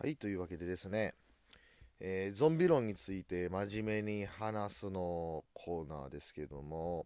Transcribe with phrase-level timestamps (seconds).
[0.00, 1.12] はい、というわけでですね、
[1.98, 7.04] えーゾンビ論について真面目に話すのコーナーですけども、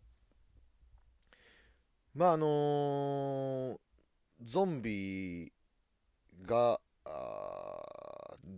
[2.14, 3.78] まああのー
[4.42, 5.50] ゾンビ
[6.44, 6.78] が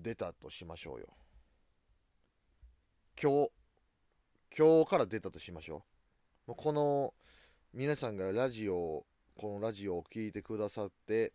[0.03, 1.07] 出たとしましょうよ。
[3.23, 3.51] 今日、
[4.59, 5.85] 今日から出たとしましょ
[6.49, 6.51] う。
[6.51, 7.15] もうこの
[7.73, 9.07] 皆さんがラジオ、
[9.37, 11.33] このラジオを聞いてくださって、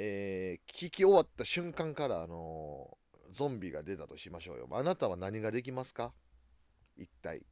[0.00, 4.68] えー聞き終わった瞬間から、あのーゾンビが出たとしましょうよ。
[4.72, 6.12] あなたは何ができますか？
[6.96, 7.44] 一体。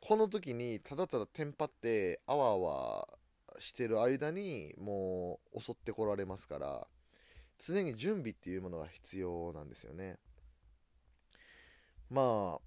[0.00, 3.08] この時にただただテンパってあわあわ
[3.58, 6.86] してる間にもう襲ってこられますから
[7.58, 10.16] 常に準備っていうものが必要なんですよね。
[12.10, 12.58] ま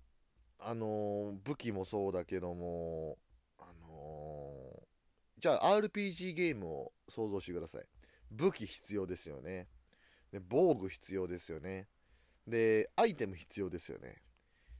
[0.60, 3.18] ああのー武器もそうだけども
[5.40, 7.86] じゃあ RPG ゲームを想像してください。
[8.30, 9.68] 武器必要ですよね。
[10.32, 11.88] で防具必要ですよね。
[12.46, 14.22] でアイテム必要ですよね。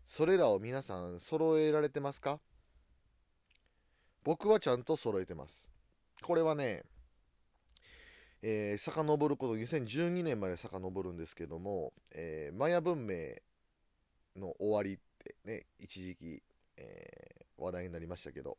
[0.04, 2.42] それらを皆さん揃えられてますか？
[4.24, 5.70] 僕はちゃんと揃えてます。
[6.22, 6.84] これはね
[8.42, 13.36] えー、遡ること2012年まで遡るんですけども、えーマヤ文明
[14.36, 16.44] の終わりってね一時期、
[16.76, 18.58] えー話題になりましたけど。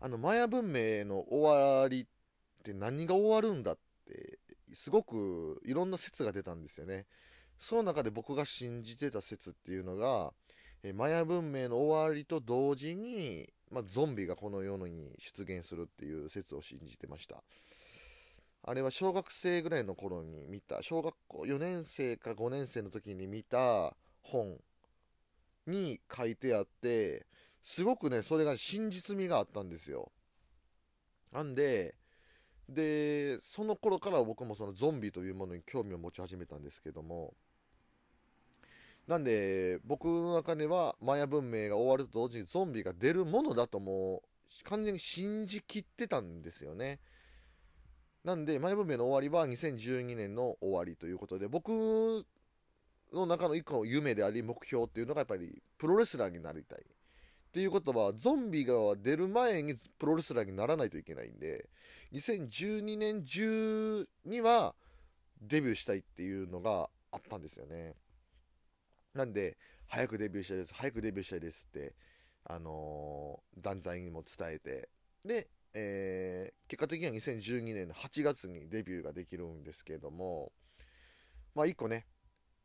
[0.00, 2.06] あのマヤ文明の終わりっ
[2.62, 4.38] て何が終わるんだって
[4.74, 7.06] すごくいろんな説が出たんですよね。
[7.58, 10.32] その中で僕が信じてた説っていうのが、
[10.82, 17.42] えマヤ文明の終わりと同時に、まあ、ゾンビがこの世に出現するっていう説を信じてました。
[18.66, 24.56] あれは小学生ぐらいの頃に見た小学校4年生か5年生の時に見た本
[25.66, 27.26] に書いてあって
[27.64, 30.12] すごくねそれが真実味があったんですよ。
[31.32, 31.94] なんで
[32.68, 37.34] でその頃から僕もそのゾンビというものに興味を持ち始めたんですけども。
[39.06, 44.22] なんで僕の中ではマヤ文明が終わると同時にゾンビが出るものだとも
[44.62, 47.00] う完全に信じきってたんですよね。
[48.24, 52.24] なんでマヤ文明の終わりは2012年の終わりということで僕
[53.12, 56.84] の中の一個の夢であり目標っていうのがやっぱりプロレスラーになりたい。
[57.54, 61.68] っていうことはゾンビが出る前にプロレスラーにならないといけないんで
[62.12, 64.74] 2012年中には
[65.40, 67.94] デビューしたいっていうのがあったんですよね。
[69.14, 69.56] なんで
[69.86, 71.94] 早くデビューしたいです早くデビューしたいですって
[72.42, 74.88] あのー団体にも伝えて
[75.24, 80.50] で、えー結果的には2012年の8月にデビューができるんですけれども
[81.54, 82.04] まあ一個ね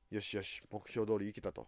[0.10, 1.68] よしよし目標通り生きたと。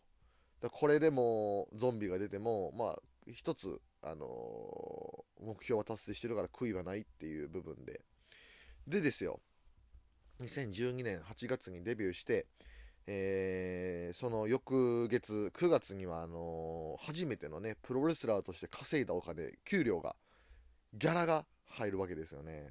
[0.72, 3.00] これでもゾンビが出てもまあ
[3.34, 8.02] 一つ、あのー目標は達成してるから悔いはないっていう部分で。
[8.88, 9.40] でですよ
[10.40, 12.46] 2012年8月にデビューして、
[13.08, 20.16] えーその翌月9月にはあのー初めてのねプロレスラーとして稼いだお金給料が
[20.94, 22.70] ギャラが入るわけですよね。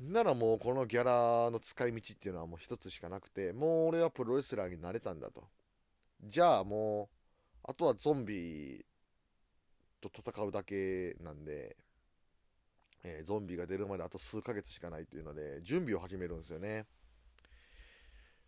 [0.00, 5.44] ならもうこのギャラの使い道っていうのはもう一つしかなくてもう俺はプロレスラーになれたんだと。
[6.22, 7.16] じゃあもう
[7.62, 8.84] あとはゾンビ
[10.00, 11.76] と戦うだけなんで、
[13.04, 16.86] えーゾンビが出るまであと数ヶ月しかないっていうので準備を始めるんですよね。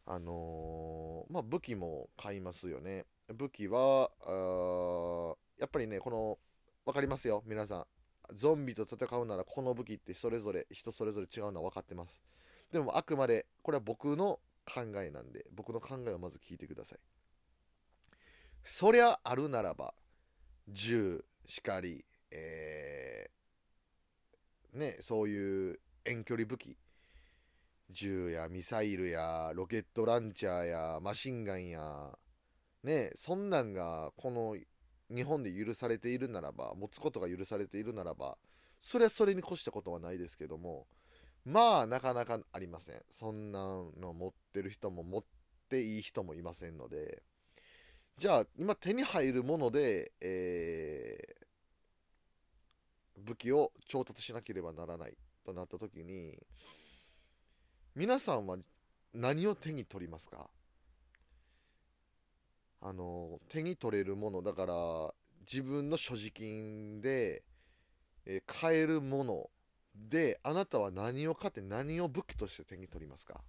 [0.07, 3.07] あのーまあ武器も買いますよね。
[3.35, 4.11] 武器は
[5.59, 6.39] やっぱりねこの
[6.87, 7.87] 分かりますよ皆さん。
[8.35, 12.23] ゾンビと戦うならこの武器ってそれぞれ人それぞれ違うのは分かってます。
[12.73, 16.99] でもあくまでこれは僕の考えなんで僕の考えをまず聞いてください。
[18.65, 19.95] そりゃあるならば
[20.69, 26.77] 銃しかり、えーね、そういう遠距離武器。
[27.91, 32.11] 銃やミサイルやロケットランチャーやマシンガンや
[32.83, 34.57] ねそんなんがこの
[35.09, 38.37] 日本で許されているならば持つことが許されているならば
[38.79, 40.87] それはそれに越したことはないですけども
[41.47, 43.01] まあなかなかありません。
[43.11, 43.59] そんな
[43.99, 45.25] の持ってる人も持っ
[45.71, 47.23] ていい人もいませんので
[48.19, 51.48] じゃあ今手に入るもので、えー
[53.25, 56.39] 武器を調達しなければならないとなった時に
[57.95, 58.57] 皆さんは
[59.15, 60.49] 何を手に取りますか？
[62.81, 65.15] あの手に取れるものだから
[65.51, 67.43] 自分の所持金で、
[68.25, 69.51] えー買えるもの
[69.97, 73.41] であなたは何を買って何を武器として手に取りますか？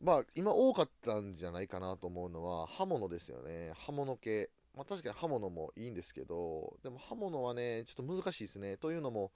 [0.00, 3.72] まあ今多かったんじゃないかなと思うのは刃物ですよね。
[3.74, 4.50] 刃物系。
[4.78, 8.76] まあ確かに刃物もいいんですけどでも刃物はねちょっと難しいですね。
[8.76, 9.32] というのも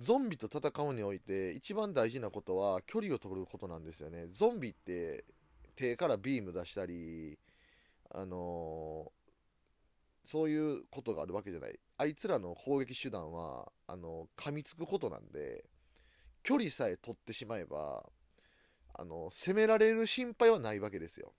[0.00, 4.26] ゾンビと戦うにおいて一番大事なことは距離を取ることなんですよね。
[4.32, 5.24] ゾンビって
[5.76, 7.38] 手からビーム出したり
[8.10, 11.78] あのー、そういうことがあるわけじゃない。
[11.96, 15.64] あいつらの攻撃手段はあのー、噛みつくことなんで
[16.42, 18.04] 距離さえ取ってしまえば
[18.94, 21.32] あの攻められる心配はないわけですよ。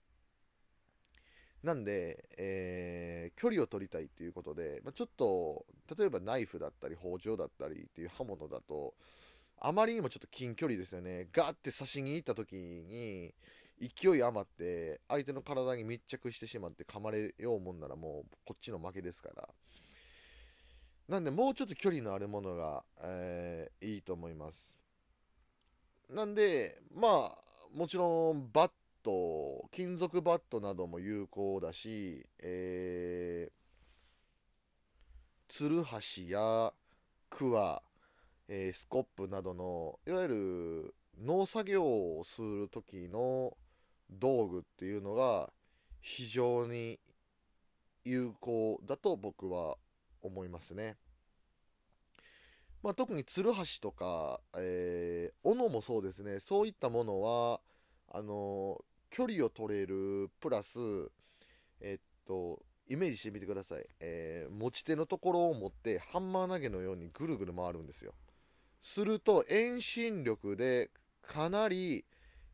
[1.62, 5.66] なんで、えー、距離を取りたいっていうことで、まあ、ちょっと
[5.96, 8.94] 例えばナイフだったり包丁だったりっていう刃物だと
[9.60, 11.28] あまりにもちょっと近距離ですよね。
[11.32, 13.34] ガーって刺しに行った時に
[13.78, 19.48] 勢い余って相手の体に密着してしまって噛まれようもんならもうこっちの負けですから。
[21.08, 24.78] なんでもうちょっと距離のあるものが、えー、いいと思います。
[26.08, 27.38] なんでまあ
[27.74, 28.70] もちろんバッ
[29.02, 36.72] ト金属バットなども有効だし、えー、ツルハシや
[37.28, 37.82] クワ、
[38.48, 43.56] えー、スコップなどのいわゆる農作業をする時の
[44.10, 45.50] 道具っていうのが
[46.00, 46.98] 非常に
[48.04, 49.76] 有効だと僕は
[50.22, 50.96] 思いますね。
[52.82, 57.60] まあ、特にツルハシとか、えー、斧もそうですねそういったものは
[58.12, 60.78] あの、距離を取れるプラス
[61.80, 68.14] え、っとイメージしてみてください、えー、持ち手のところを持ってハンマー投げのようにぐるぐる回るんですよ。
[68.82, 70.90] すると遠心力で
[71.22, 72.04] かなり、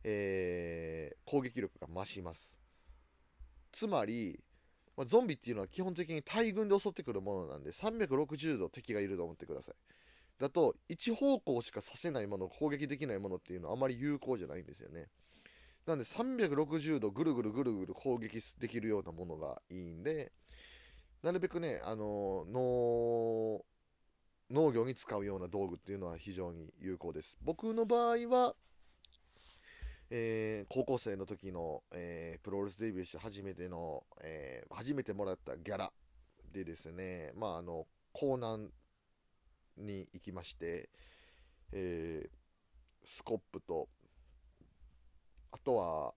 [0.03, 2.57] えー、攻撃力が増します。
[3.71, 4.39] つまり、
[4.95, 9.75] ま、ゾンビっていうのは基本的に大群で襲ってくるものなんで360度敵がいると思ってください。
[10.39, 15.07] だと一方向しかさせないもの攻撃できないものっていうのはあまり有効じゃないんですよね。
[15.87, 20.33] なんで360度ぐるぐるぐるぐる攻撃できるようなものがいいんで
[21.23, 23.61] なるべくねあの農
[24.51, 27.37] 農業に使うような道具っていうのは非常に有効です。
[27.41, 28.53] 僕の場合は
[30.09, 35.91] えー、高校生の時の、えー、プロレスデビューして初めての、えー、初めてもらったギャラ
[36.53, 38.69] でですね、まあ、あの、江南
[39.75, 40.89] に行きまして、
[41.73, 42.29] え
[43.03, 43.89] スコップと、
[45.51, 46.13] あとは、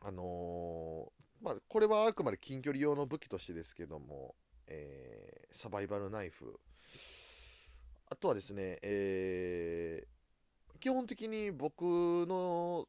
[0.00, 4.34] あのまあ、これはあくまで近距離用の武器としてですけども、
[4.66, 6.58] えサバイバルナイフ、
[8.08, 12.86] あとはですね、えー、基本的に僕の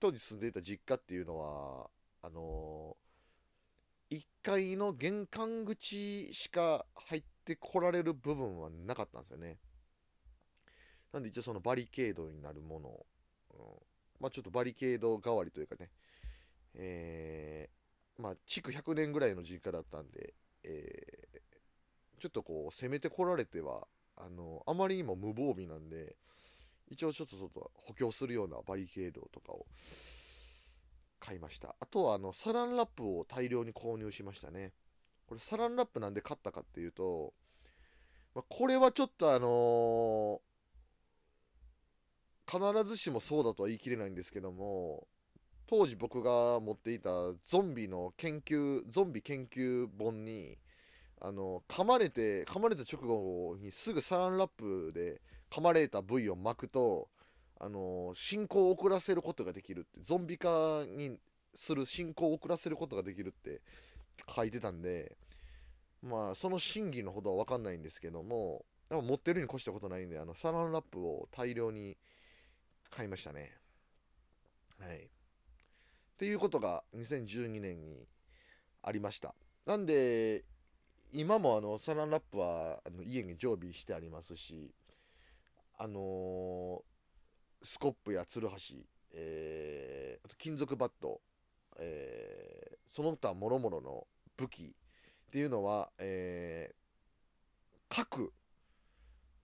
[0.00, 1.90] 当時住んでいた実家っていうのは
[2.22, 2.96] あの
[4.10, 9.56] 1階の玄関口しか入ってこられる部分はなかったんですよね。
[11.12, 13.06] なんで一応そのバリケードになるもの、
[13.54, 13.66] うん、
[14.20, 15.90] まあちょっとバリケード代わりというかね。
[16.74, 20.34] えー、まあ築100年ぐらいの実家だったんで、
[20.64, 23.86] えー、ちょっとこう攻めてこられては
[24.16, 26.16] あのあまりにも無防備なんで
[26.90, 29.66] 一応ちょっとちょっと補強するようなバリケードとかを
[31.20, 31.74] 買いました。
[31.80, 34.72] あとはあのサランラップを大量に購入しましたね。
[35.26, 37.34] これサランラップなんで買ったかっていうと、
[38.34, 40.40] まあ、これはちょっとあのー、
[42.50, 45.06] 必ずしもそうだとは言い切れないんですけども
[45.68, 47.10] 当時僕が持っていた
[47.44, 50.56] ゾンビの研究ゾンビ研究本に
[51.20, 57.08] あの噛まれて噛まれた直後にすぐサランラップで噛まれた部位を巻くと、
[57.58, 61.18] あの進行を遅らせることができるってゾンビ化に
[61.54, 63.60] する進行を遅らせることができるって
[64.32, 65.16] 書いてたんで
[66.02, 71.96] まあその真偽のほどは分かんないんですけども持ってるに越したことないんであのサランラップを大量に
[72.90, 73.52] 買いましたね。
[74.80, 74.98] はい。
[74.98, 75.00] っ
[76.16, 78.06] ていうことが2012年に
[78.82, 79.34] ありました。
[79.66, 80.44] なんで
[81.12, 84.74] 今もあのサランラップはあの家に常備してありますし
[85.78, 91.20] あのー、スコップやツルハシ、えー、あと金属バット、
[91.78, 94.74] えー、その他もろもろの武器
[95.28, 98.32] っていうのは、えー、各、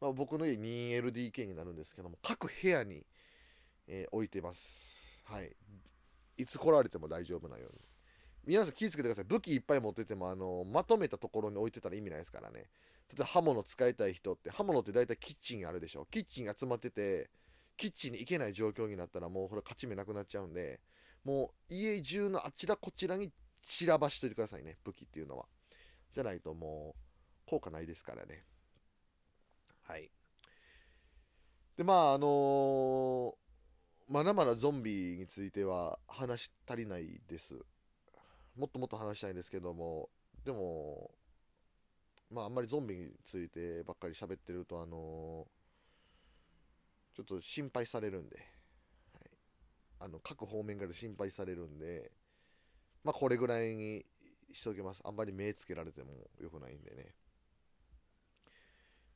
[0.01, 3.05] まあ、僕の家 2LDK になるんですけども各部屋に、
[3.87, 4.97] えー、置いてます。
[5.25, 5.55] はい。
[6.37, 7.81] いつ来られても大丈夫なように。
[8.47, 9.25] 皆さん気をつけてください。
[9.25, 12.69] 武器いっぱい持っててもあのまとめたところに置いてたら意味ないですからね。
[13.09, 16.07] 例えば刃物使いたい人って刃物って大体キッチンあるでしょ。
[16.11, 17.31] キッチンが集まってて
[17.77, 20.81] キッチンに行けない状況になったらもうこれ勝ち目なくなっちゃうんで
[21.25, 23.33] もう家中のあちらこちらに
[23.67, 24.77] 散らばしといてくださいね。
[24.85, 25.47] 武器っていうのは。
[26.13, 26.95] じゃないとも
[27.47, 28.45] う効果ないですからね。
[29.83, 30.11] はい。
[31.77, 33.35] でまああのー、
[34.09, 37.55] まだまだゾンビについては話足りないです。
[38.57, 40.11] もっともっと話したいんですけども。
[40.45, 41.11] でも
[42.31, 45.47] まああんまりゾンビについてばっかり喋ってるとあの
[47.15, 48.37] ちょっと心配されるんで、
[49.15, 49.31] はい、
[50.01, 52.13] あの各方面から心配されるんで。
[53.05, 54.05] まあこれぐらいに
[54.53, 55.03] しておきます。
[55.05, 57.15] あんまり目つけられても良くないんでね。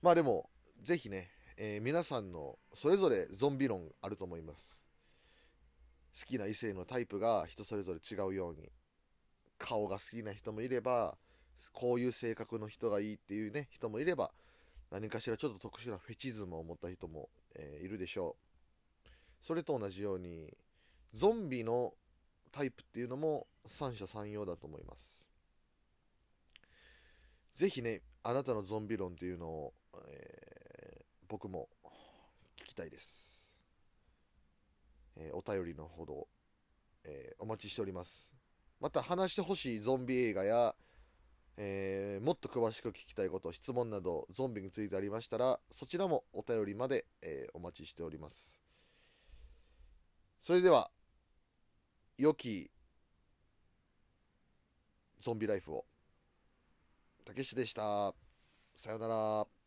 [0.03, 0.51] まあでも
[0.83, 4.78] ぜひね、えー、皆さんのそれぞれゾンビ論あると思います。
[6.19, 8.69] 好きな異性のタイプが人それぞれ違うように
[9.59, 11.17] 顔が好きな人もいれば
[11.73, 14.31] こういう性格の人がいいっていうね人もいれば
[14.91, 18.37] 何かしらちょっと特殊なフェチズムを持った人も、えー、いるでしょ
[19.05, 19.07] う。
[19.47, 20.57] それと同じように
[21.13, 21.93] ゾンビの
[22.51, 25.23] タイプっていうのも三者三様だと思います。
[27.55, 29.75] ぜひねあなたのゾンビ論っていうのを、
[30.09, 31.69] えー、僕も
[32.57, 33.28] 聞きたいです、
[35.19, 36.29] えー、お便りのほど、
[37.05, 38.31] えー、お待ちしております
[38.81, 40.75] また話してほしいゾンビ映画や、
[41.57, 48.61] えー、もっと詳しく聞きたいこと、質問など、ゾンビについてありましたら、そちらもお便りまで、えー、お待ちしております。
[50.41, 50.93] それでは、
[52.17, 52.71] 良き
[55.21, 55.85] ゾンビライフを。
[57.25, 58.15] たけしでした。
[58.77, 59.58] さよなら。